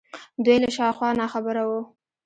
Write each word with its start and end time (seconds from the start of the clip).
دوی 0.43 0.57
له 0.63 0.69
شا 0.75 0.85
و 0.91 0.95
خوا 0.97 1.09
ناخبره 1.19 1.63
وو 1.69 1.79